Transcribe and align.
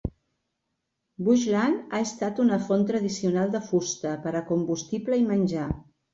Bushland 1.27 1.93
ha 1.97 1.99
estat 2.05 2.41
una 2.45 2.59
font 2.69 2.87
tradicional 2.93 3.53
de 3.59 3.63
fusta 3.69 4.17
per 4.27 4.35
a 4.35 4.43
combustible 4.51 5.23
i 5.23 5.29
menjar. 5.31 5.71